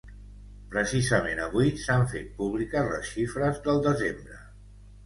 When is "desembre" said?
3.91-4.43